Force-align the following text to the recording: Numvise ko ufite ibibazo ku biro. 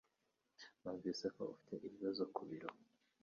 Numvise 0.81 1.25
ko 1.35 1.41
ufite 1.53 1.73
ibibazo 1.87 2.23
ku 2.35 2.41
biro. 2.49 2.69